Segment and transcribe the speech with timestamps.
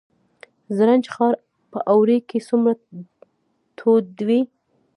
[0.75, 1.33] زرنج ښار
[1.71, 2.73] په اوړي کې څومره
[3.77, 4.41] تود وي؟